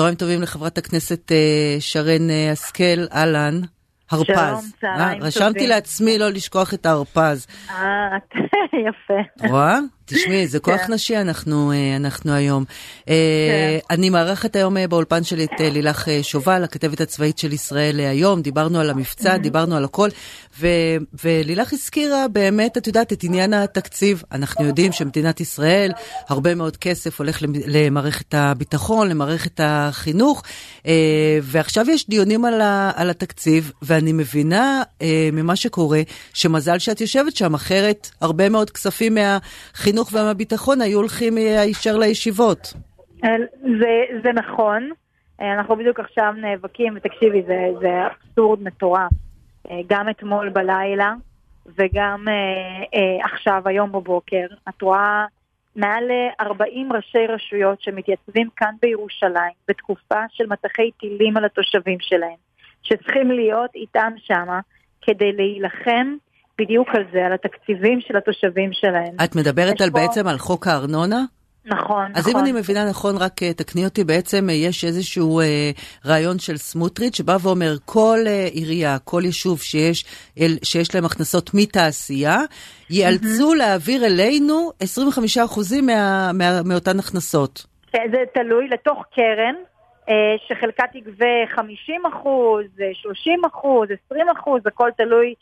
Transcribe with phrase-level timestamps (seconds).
[0.00, 3.60] צהריים טובים לחברת הכנסת אה, שרן אה, השכל, אהלן.
[4.10, 4.34] הרפז.
[4.34, 5.22] שלום, צהריים אה, טובים.
[5.22, 7.46] רשמתי לעצמי לא לשכוח את ההרפז.
[7.70, 8.16] אה,
[8.86, 9.48] יפה.
[9.48, 9.78] רואה?
[10.14, 10.92] תשמעי, זה כוח כן.
[10.92, 12.64] נשי אנחנו, אה, אנחנו היום.
[13.08, 18.42] אה, אני מארחת היום אה, באולפן שלי את לילך שובל, הכתבת הצבאית של ישראל היום.
[18.42, 20.08] דיברנו על המבצע, דיברנו על הכל,
[20.60, 20.66] ו,
[21.24, 24.22] ולילך הזכירה באמת, את יודעת, את עניין התקציב.
[24.32, 25.92] אנחנו יודעים שמדינת ישראל,
[26.28, 30.42] הרבה מאוד כסף הולך למ- למערכת הביטחון, למערכת החינוך,
[31.42, 34.82] ועכשיו יש דיונים על, ה, על התקציב, ואני מבינה
[35.32, 36.02] ממה שקורה,
[36.34, 42.72] שמזל שאת יושבת שם, אחרת הרבה מאוד כספים מהחינוך ומהביטחון היו הולכים אה, הישר לישיבות.
[43.62, 44.90] זה, זה נכון,
[45.40, 49.12] אה, אנחנו בדיוק עכשיו נאבקים, ותקשיבי, זה, זה אבסורד מטורף.
[49.70, 51.14] אה, גם אתמול בלילה,
[51.78, 52.26] וגם
[53.22, 55.24] עכשיו, היום בבוקר, את רואה
[55.76, 56.04] מעל
[56.40, 62.36] 40 ראשי רשויות שמתייצבים כאן בירושלים, בתקופה של מטחי טילים על התושבים שלהם,
[62.82, 64.60] שצריכים להיות איתם שמה,
[65.02, 66.16] כדי להילחם
[66.60, 69.14] בדיוק על זה, על התקציבים של התושבים שלהם.
[69.24, 71.20] את מדברת על פה- בעצם על חוק הארנונה?
[71.64, 72.40] נכון, אז נכון.
[72.40, 75.70] אם אני מבינה נכון, רק אה, תקני אותי, בעצם אה, יש איזשהו אה,
[76.06, 80.04] רעיון של סמוטריץ' שבא ואומר כל אה, עירייה, כל יישוב שיש,
[80.40, 82.36] אל, שיש להם הכנסות מתעשייה,
[82.90, 87.66] ייאלצו להעביר אלינו 25% מה, מה, מאותן הכנסות.
[87.92, 89.54] כן, זה תלוי לתוך קרן,
[90.08, 90.14] אה,
[90.48, 95.34] שחלקה תגבה 50 אחוז, 30 אחוז, 20 אחוז, הכל תלוי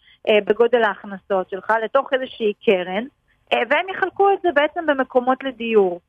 [0.45, 3.05] בגודל ההכנסות שלך, לתוך איזושהי קרן,
[3.53, 6.01] אה, והם יחלקו את זה בעצם במקומות לדיור,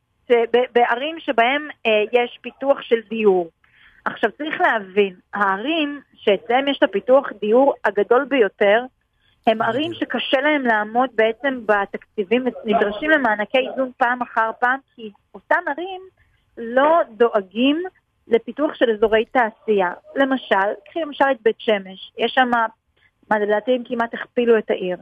[0.74, 3.50] בערים שבהם אה, יש פיתוח של דיור.
[4.04, 8.84] עכשיו צריך להבין, הערים שאצלם יש את הפיתוח דיור הגדול ביותר,
[9.46, 15.60] הם ערים שקשה להם לעמוד בעצם בתקציבים, נדרשים למענקי איזון פעם אחר פעם, כי אותן
[15.68, 16.00] ערים
[16.58, 17.82] לא דואגים
[18.28, 19.92] לפיתוח של אזורי תעשייה.
[20.16, 22.50] למשל, קחי למשל את בית שמש, יש שם,
[23.30, 24.96] מה לדעתי הם כמעט הכפילו את העיר.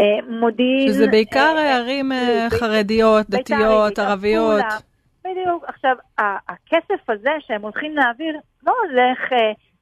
[0.00, 0.88] אה, מודיעין...
[0.88, 4.64] שזה בעיקר אה, ערים אה, חרדיות, דתיות, ערביות.
[5.24, 5.64] בדיוק.
[5.66, 8.36] עכשיו, הכסף הזה שהם הולכים להעביר
[8.66, 9.20] לא הולך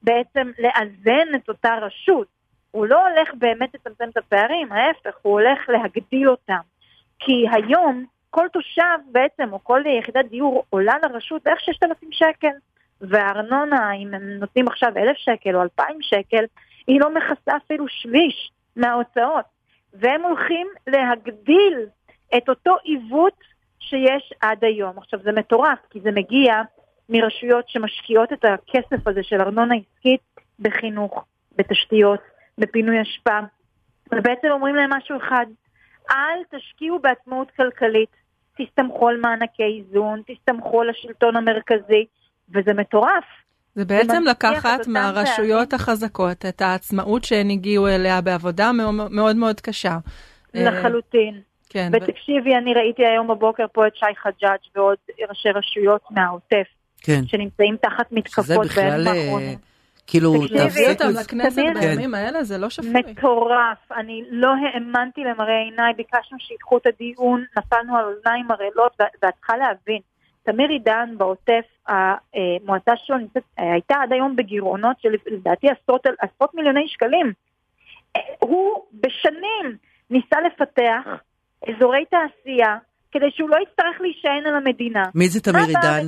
[0.03, 2.27] בעצם לאזן את אותה רשות.
[2.71, 6.61] הוא לא הולך באמת לצמצם את הפערים, ההפך, הוא הולך להגדיל אותם.
[7.19, 12.49] כי היום כל תושב בעצם, או כל יחידת דיור עולה לרשות בערך 6,000 שקל.
[13.01, 16.45] והארנונה, אם הם נותנים עכשיו 1,000 שקל או 2,000 שקל,
[16.87, 19.45] היא לא מכסה אפילו שליש מההוצאות.
[19.95, 21.87] והם הולכים להגדיל
[22.37, 23.37] את אותו עיוות
[23.79, 24.99] שיש עד היום.
[24.99, 26.63] עכשיו זה מטורף, כי זה מגיע
[27.09, 30.21] מרשויות שמשקיעות את הכסף הזה של ארנונה עסקית
[30.61, 31.25] בחינוך,
[31.57, 32.21] בתשתיות,
[32.59, 33.39] בפינוי אשפה,
[34.13, 35.47] ובעצם אומרים להם משהו אחד,
[36.11, 38.17] אל תשקיעו בעצמאות כלכלית,
[38.57, 42.07] תסתמכו על מענקי איזון, תסתמכו על השלטון המרכזי,
[42.49, 43.25] וזה מטורף.
[43.75, 45.83] זה בעצם לקחת מהרשויות פערים.
[45.83, 49.99] החזקות את העצמאות שהן הגיעו אליה בעבודה מאוד מאוד, מאוד קשה.
[50.57, 51.41] אה, לחלוטין.
[51.69, 54.97] כן, ו- ותקשיבי, אני ראיתי היום בבוקר פה את שי חג'אג' ועוד
[55.29, 56.67] ראשי רשויות מהעוטף,
[57.03, 57.27] כן.
[57.27, 59.59] שנמצאים תחת מתקפות בימים אה, האחרונים.
[60.07, 61.03] כאילו, תקשיבי, להביא תפסיק...
[61.03, 62.91] אותם לכנסת תמיר, בימים האלה זה לא שפוי.
[62.91, 69.05] מטורף, אני לא האמנתי למראה עיניי, ביקשנו שייקחו את הדיון, נפלנו על אוזניים ערלות, ו-
[69.23, 70.01] ואת צריכה להבין,
[70.43, 76.89] תמיר עידן בעוטף, המועצה שלו נמצאת, הייתה עד היום בגירעונות של לדעתי עשרות, עשרות מיליוני
[76.89, 77.33] שקלים.
[78.17, 79.77] אה, הוא בשנים
[80.11, 81.23] ניסה לפתח
[81.69, 82.77] אזורי תעשייה,
[83.13, 85.05] כדי שהוא לא יצטרך להישען על המדינה.
[85.15, 86.07] מי זה תמיר עידן?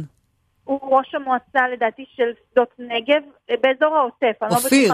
[0.65, 4.43] הוא ראש המועצה לדעתי של שדות נגב, אה, באזור העוטף.
[4.43, 4.93] אני לא אופיר.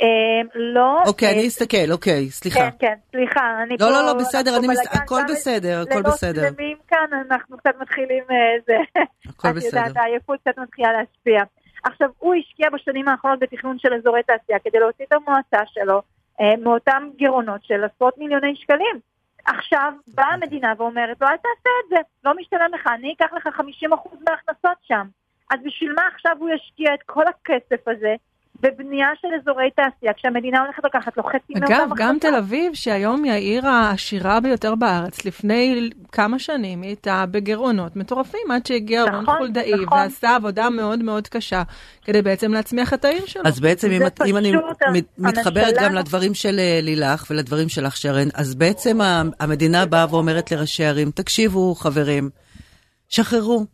[0.00, 1.02] אה, לא.
[1.06, 2.70] אוקיי, אה, אני אסתכל, אוקיי, סליחה.
[2.70, 3.84] כן, כן, סליחה, אני פה...
[3.84, 4.50] לא, לא, לא, בסדר,
[4.92, 6.42] הכל בסדר, הכל בסדר.
[6.48, 8.24] שלמים כאן, אנחנו קצת מתחילים...
[8.30, 8.36] אה,
[8.66, 8.76] זה...
[9.28, 10.00] הכל את יודעת, בסדר.
[10.00, 11.42] העייפות קצת מתחילה להשפיע.
[11.84, 16.02] עכשיו, הוא השקיע בשנים האחרונות בתכנון של אזורי תעשייה כדי להוציא את המועצה שלו
[16.40, 19.00] אה, מאותם גירעונות של עשרות מיליוני שקלים.
[19.46, 23.46] עכשיו באה המדינה ואומרת לו, אל תעשה את זה, לא משתלם לך, אני אקח לך
[23.46, 23.60] 50%
[24.28, 25.06] מההכנסות שם.
[25.50, 28.14] אז בשביל מה עכשיו הוא ישקיע את כל הכסף הזה
[28.62, 32.16] בבנייה של אזורי תעשייה, כשהמדינה הולכת לקחת לו חצי מאותם אגב, גם?
[32.20, 38.50] תל אביב, שהיום היא העיר העשירה ביותר בארץ, לפני כמה שנים היא הייתה בגירעונות מטורפים,
[38.50, 39.98] עד שהגיע רון נכון, חולדאי נכון.
[39.98, 41.62] ועשה עבודה מאוד מאוד קשה,
[42.04, 43.42] כדי בעצם להצמיח את העיר שלו.
[43.46, 44.52] אז בעצם אם, את- אם אני
[45.18, 48.98] מתחברת גם לדברים של אה, לילך ולדברים שלך שרן, אז בעצם
[49.40, 52.30] המדינה באה ואומרת לראשי ערים, תקשיבו חברים,
[53.08, 53.66] שחררו,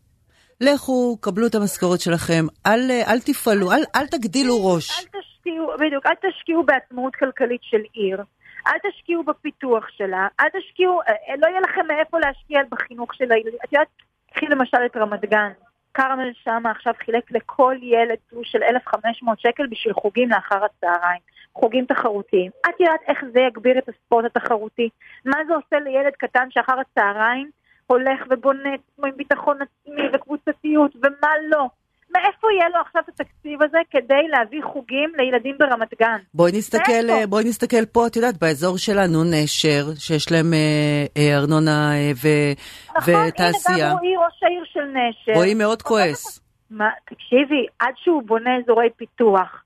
[0.61, 4.91] לכו, קבלו את המשכורת שלכם, אל, אה, אל תפעלו, אל, אל תגדילו ראש.
[4.91, 8.23] אל תשקיעו, בדיוק, אל תשקיעו בעצמאות כלכלית של עיר,
[8.67, 13.59] אל תשקיעו בפיתוח שלה, אל תשקיעו, אה, לא יהיה לכם מאיפה להשקיע בחינוך של הילדים.
[13.65, 13.89] את יודעת,
[14.35, 15.51] קחי למשל את רמת גן,
[15.95, 21.21] כרמל שאמה עכשיו חילק לכל ילד תלוש של 1,500 שקל בשביל חוגים לאחר הצהריים.
[21.55, 22.51] חוגים תחרותיים.
[22.69, 24.89] את יודעת איך זה יגביר את הספורט התחרותי?
[25.25, 27.51] מה זה עושה לילד קטן שאחר הצהריים
[27.89, 31.67] הולך ובונה עצמו עם ביטחון עצמי וקבוצתיות ומה לא?
[32.15, 36.19] מאיפה יהיה לו עכשיו את התקציב הזה כדי להביא חוגים לילדים ברמת גן?
[36.35, 41.93] בואי נסתכל, בואי נסתכל פה, את יודעת, באזור שלנו נשר, שיש להם אה, אה, ארנונה
[41.95, 42.29] אה, ו,
[42.97, 43.87] נכון, ותעשייה.
[43.87, 45.33] הנה גם רועי ראש העיר של נשר.
[45.39, 46.41] רועי מאוד כועס.
[46.71, 49.63] מה, תקשיבי, עד שהוא בונה אזורי פיתוח,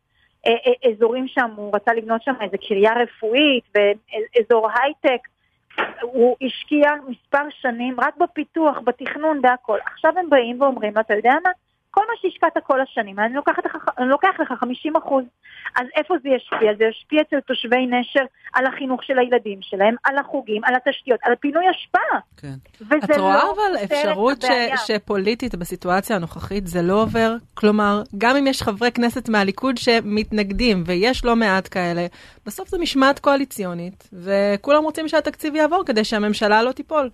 [0.46, 5.28] אה, אה, אזורים שם, הוא רצה לבנות שם איזה קריה רפואית ואזור הייטק,
[6.02, 9.78] הוא השקיע מספר שנים רק בפיתוח, בתכנון, בהכל.
[9.86, 11.50] עכשיו הם באים ואומרים אתה יודע מה?
[11.94, 15.25] כל מה שהשקעת כל השנים, אני, לוקחת לך, אני לוקח לך 50 אחוז.
[15.77, 16.75] אז איפה זה ישפיע?
[16.79, 21.35] זה ישפיע אצל תושבי נשר על החינוך של הילדים שלהם, על החוגים, על התשתיות, על
[21.41, 22.19] פינוי אשפה.
[22.37, 22.55] כן.
[22.97, 24.47] את רואה לא אבל אפשרות ש,
[24.87, 27.35] שפוליטית בסיטואציה הנוכחית זה לא עובר?
[27.55, 32.06] כלומר, גם אם יש חברי כנסת מהליכוד שמתנגדים, ויש לא מעט כאלה,
[32.47, 37.11] בסוף זו משמעת קואליציונית, וכולם רוצים שהתקציב יעבור כדי שהממשלה לא תיפול.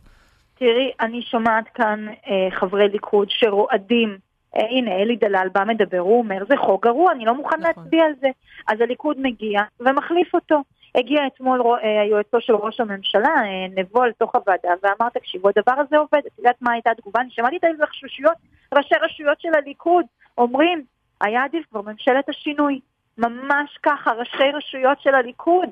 [0.59, 6.45] תראי, אני שומעת כאן אה, חברי ליכוד שרועדים הנה, אלי דלל בא מדבר, הוא אומר,
[6.49, 7.83] זה חוק גרוע, אני לא מוכן נכון.
[7.83, 8.29] להצביע על זה.
[8.69, 10.62] אז הליכוד מגיע ומחליף אותו.
[10.95, 15.97] הגיע אתמול אה, היועצו של ראש הממשלה, אה, נבו, לתוך הוועדה, ואמר, תקשיבו, הדבר הזה
[15.97, 16.21] עובד.
[16.27, 17.21] את יודעת מה הייתה התגובה?
[17.21, 18.37] אני שמעתי את ההתרחשויות,
[18.75, 20.05] ראשי רשויות של הליכוד
[20.39, 20.83] אומרים,
[21.21, 22.81] היה עדיף כבר ממשלת השינוי.
[23.19, 25.69] ממש ככה, ראשי רשויות של הליכוד.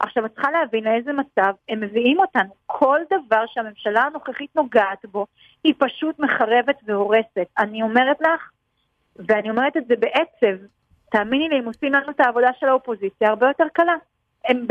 [0.00, 2.50] עכשיו, את צריכה להבין לאיזה מצב הם מביאים אותנו.
[2.66, 5.26] כל דבר שהממשלה הנוכחית נוגעת בו,
[5.64, 7.46] היא פשוט מחרבת והורסת.
[7.58, 8.50] אני אומרת לך,
[9.16, 10.62] ואני אומרת את זה בעצב,
[11.10, 13.94] תאמיני לי, הם עושים לנו את העבודה של האופוזיציה הרבה יותר קלה.
[14.44, 14.66] הם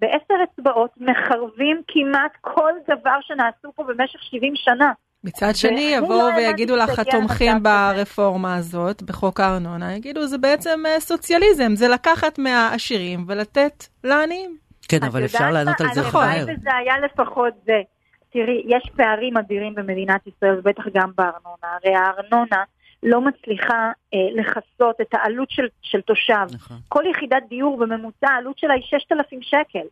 [0.00, 4.92] בעשר אצבעות מחרבים כמעט כל דבר שנעשו פה במשך 70 שנה.
[5.24, 11.00] מצד שני, יבואו לא ויגידו לך התומכים ברפורמה הזאת, בחוק הארנונה, יגידו, זה בעצם אה,
[11.00, 14.69] סוציאליזם, זה לקחת מהעשירים ולתת לעניים.
[14.90, 16.22] כן, אבל אפשר לענות על זה מהר.
[16.22, 17.80] הלוואי וזה היה לפחות זה.
[18.32, 21.76] תראי, יש פערים אדירים במדינת ישראל, בטח גם בארנונה.
[21.82, 22.64] הרי הארנונה
[23.02, 26.46] לא מצליחה אה, לכסות את העלות של, של תושב.
[26.54, 26.76] נכון.
[26.88, 29.86] כל יחידת דיור בממוצע, העלות שלה היא 6,000 שקל.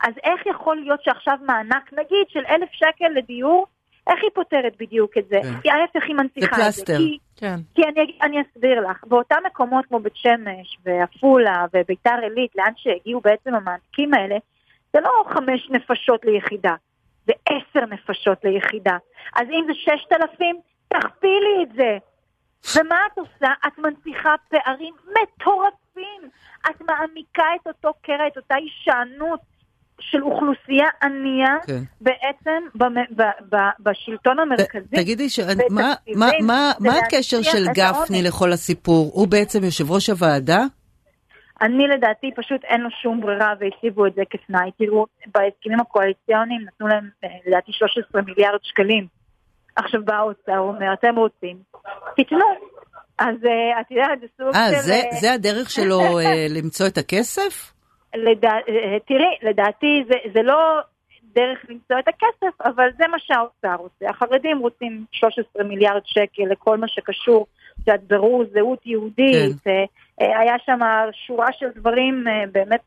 [0.00, 3.66] אז איך יכול להיות שעכשיו מענק, נגיד, של 1,000 שקל לדיור,
[4.06, 5.40] איך היא פותרת בדיוק את זה?
[5.42, 5.60] כן.
[5.62, 6.70] כי ההפך היא מנציחה את זה.
[6.70, 6.98] זה פלסטר.
[6.98, 7.56] כי, כן.
[7.74, 13.20] כי אני, אני אסביר לך, באותם מקומות כמו בית שמש ועפולה וביתר עילית, לאן שהגיעו
[13.20, 14.36] בעצם המענקים האלה,
[14.92, 16.74] זה לא חמש נפשות ליחידה,
[17.26, 18.96] זה עשר נפשות ליחידה.
[19.34, 20.56] אז אם זה ששת אלפים,
[20.88, 21.98] תכפילי את זה.
[22.76, 23.52] ומה את עושה?
[23.66, 26.30] את מנציחה פערים מטורפים.
[26.70, 29.40] את מעמיקה את אותו קרע, את אותה הישענות.
[30.00, 31.82] של אוכלוסייה ענייה כן.
[32.00, 32.84] בעצם ב,
[33.16, 34.96] ב, ב, בשלטון המרכזי.
[34.96, 35.40] תגידי, ש...
[35.70, 39.10] מה, מה, מה, מה הקשר של גפני לכל הסיפור?
[39.14, 40.64] הוא בעצם יושב ראש הוועדה?
[41.60, 44.70] אני לדעתי פשוט אין לו שום ברירה והציבו את זה כתנאי.
[44.78, 49.06] תראו, בהסכמים הקואליציוניים נתנו להם אה, לדעתי 13 מיליארד שקלים.
[49.76, 51.56] עכשיו בא האוצר, הוא אומר, אתם רוצים,
[52.16, 52.44] תיתנו.
[53.18, 54.90] אז uh, את יודעת, זה סוג 아, של...
[54.92, 56.00] אה, זה, הדרך שלו
[56.50, 57.75] למצוא את הכסף?
[58.16, 58.52] לדע...
[59.06, 60.80] תראי, לדעתי זה, זה לא
[61.36, 64.10] דרך למצוא את הכסף, אבל זה מה שהאוצר עושה.
[64.10, 69.70] החרדים רוצים 13 מיליארד שקל לכל מה שקשור, את יודעת, ברור זהות יהודית, כן.
[70.20, 70.78] אה, היה שם
[71.26, 72.80] שורה של דברים אה, באמת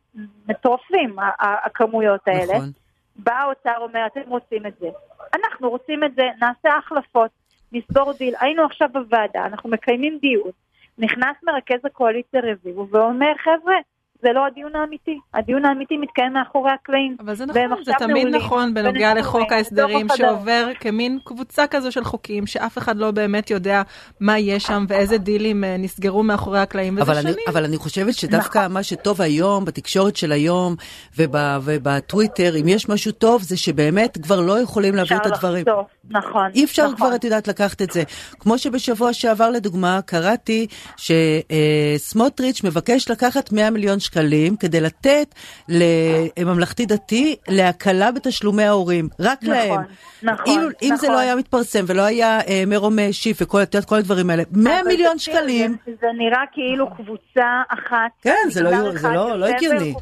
[0.48, 2.54] מטורפים, הכמויות האלה.
[2.54, 2.72] נכון.
[3.16, 4.90] בא האוצר אומר, אתם רוצים את זה.
[5.36, 7.32] אנחנו רוצים את זה, נעשה החלפות,
[7.72, 8.34] נסגור דיל.
[8.40, 10.52] היינו עכשיו בוועדה, אנחנו מקיימים דיון.
[10.98, 13.76] נכנס מרכז הקואליציה רביבו ואומר, חבר'ה,
[14.22, 15.20] זה לא הדיון האמיתי.
[15.34, 17.18] הדיון האמיתי מתקיים מאחורי הקלעים.
[17.20, 22.48] אבל זה נכון, זה תמיד נכון בנוגע לחוק ההסדרים שעובר כמין קבוצה כזו של חוקים,
[22.48, 23.82] שאף אחד לא באמת יודע
[24.20, 27.34] מה יש שם ואיזה דילים אה, נסגרו מאחורי הקלעים, וזה אבל שנים.
[27.34, 28.74] אני, אבל אני חושבת שדווקא נכון.
[28.74, 30.76] מה שטוב היום, בתקשורת של היום
[31.18, 35.66] ובטוויטר, אם יש משהו טוב, זה שבאמת כבר לא יכולים להעביר את הדברים.
[36.10, 36.52] נכון.
[36.56, 36.96] אי אפשר נכון.
[36.96, 38.04] כבר, את יודעת, לקחת את זה.
[38.40, 45.36] כמו שבשבוע שעבר, לדוגמה, קראתי שסמוטריץ' מבקש לקחת 100 מיליון שקלים כדי לתת
[45.70, 49.82] לממלכתי דתי להקלה בתשלומי ההורים, רק נכון, להם.
[50.24, 50.72] נכון, אם, נכון.
[50.82, 54.84] אם זה לא היה מתפרסם ולא היה אה, מרום שיף וכל כל הדברים האלה, 100
[54.84, 55.78] מיליון שקלים.
[55.86, 58.12] זה, זה נראה כאילו קבוצה אחת.
[58.22, 59.94] כן, זה לא, זה לא, לא הגיוני.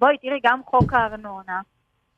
[0.00, 1.60] בואי, תראי, גם חוק הארנונה.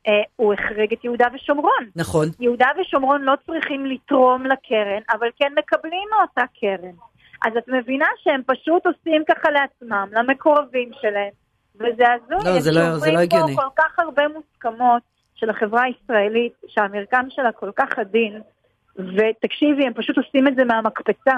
[0.07, 1.89] אה, הוא החריג את יהודה ושומרון.
[1.95, 2.27] נכון.
[2.39, 6.95] יהודה ושומרון לא צריכים לתרום לקרן, אבל כן מקבלים מאותה קרן.
[7.43, 11.31] אז את מבינה שהם פשוט עושים ככה לעצמם, למקורבים שלהם,
[11.75, 12.53] וזה הזוי.
[12.53, 13.55] לא, זה לא, זה לא הגיוני.
[13.55, 15.03] פה כל כך הרבה מוסכמות
[15.35, 18.41] של החברה הישראלית, שהמרקם שלה כל כך עדין,
[18.95, 21.33] ותקשיבי, הם פשוט עושים את זה מהמקפצה.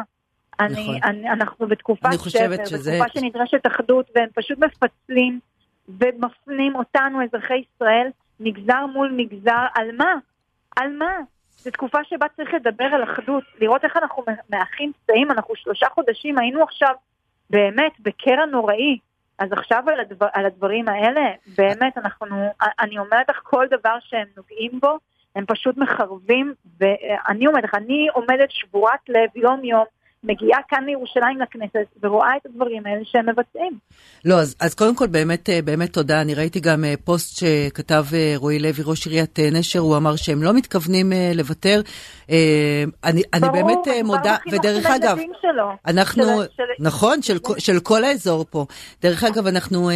[0.60, 0.96] אני, נכון.
[1.04, 2.92] אני, אנחנו בתקופה שבר, שזה...
[2.92, 5.40] בתקופה שנדרשת אחדות, והם פשוט מפצלים
[5.88, 8.08] ומפנים אותנו, אזרחי ישראל,
[8.40, 10.14] מגזר מול מגזר, על מה?
[10.76, 11.14] על מה?
[11.66, 16.38] זו תקופה שבה צריך לדבר על אחדות, לראות איך אנחנו מאחים פצעים, אנחנו שלושה חודשים,
[16.38, 16.96] היינו עכשיו
[17.50, 19.00] באמת בקרע נוראי.
[19.40, 21.22] אז עכשיו על, הדבר, על הדברים האלה,
[21.58, 24.98] באמת אנחנו, אני אומרת לך, כל דבר שהם נוגעים בו,
[25.36, 29.86] הם פשוט מחרבים, ואני אומרת לך, אני עומדת שבורת לב יום-יום
[30.28, 33.78] מגיעה כאן לירושלים לכנסת ורואה את הדברים האלה שהם מבצעים.
[34.26, 36.22] לא, אז, אז קודם כל באמת, אה, באמת תודה.
[36.22, 40.44] אני ראיתי גם אה, פוסט שכתב אה, רועי לוי, ראש עיריית נשר, הוא אמר שהם
[40.44, 41.82] לא מתכוונים לוותר.
[43.04, 45.18] אני, אני באמת מודה, ודרך אגב,
[45.88, 46.64] אנחנו, של, של...
[46.80, 48.66] נכון, של, של כל האזור פה.
[49.02, 49.90] דרך אגב, אנחנו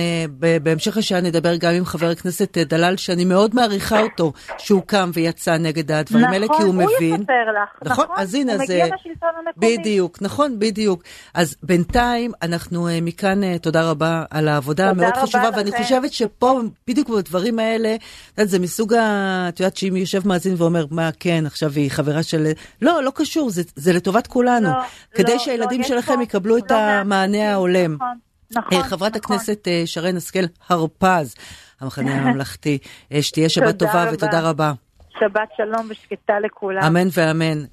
[0.64, 5.58] בהמשך השעה נדבר גם עם חבר הכנסת דלל, שאני מאוד מעריכה אותו, שהוא קם ויצא
[5.58, 6.90] נגד הדברים נכון, האלה, כי הוא, הוא מבין.
[7.00, 7.92] נכון, הוא יספר לך.
[7.92, 9.78] נכון, אז הנה, הוא מגיע לשלטון המקומי.
[9.78, 10.19] בדיוק.
[10.22, 11.04] נכון, בדיוק.
[11.34, 15.58] אז בינתיים, אנחנו uh, מכאן, uh, תודה רבה על העבודה המאוד חשובה, לכם.
[15.58, 18.02] ואני חושבת שפה, בדיוק בדברים האלה, את
[18.38, 19.46] יודעת, זה מסוג ה...
[19.50, 22.48] את יודעת שאם יושב מאזין ואומר, מה, כן, עכשיו היא חברה של...
[22.82, 24.70] לא, לא קשור, זה, זה לטובת כולנו.
[24.70, 24.74] לא,
[25.14, 27.94] כדי לא, שהילדים לא, שלכם פה, יקבלו את לא המענה ההולם.
[27.94, 28.18] נכון,
[28.52, 28.80] נכון.
[28.80, 29.36] Uh, חברת נכון.
[29.36, 31.36] הכנסת שרן השכל הרפז,
[31.82, 32.78] המחנה הממלכתי,
[33.22, 34.74] שתהיה שבת טובה ותודה רבה.
[35.20, 36.84] שבת שלום ושקטה לכולם.
[36.84, 37.64] אמן ואמן.